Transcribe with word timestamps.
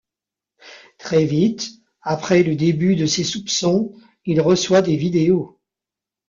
Très 0.97 1.25
vite, 1.25 1.69
après 2.01 2.41
le 2.41 2.55
début 2.55 2.95
de 2.95 3.05
ses 3.05 3.23
soupçons, 3.23 3.93
il 4.25 4.41
reçoit 4.41 4.81
des 4.81 4.97
vidéos. 4.97 5.59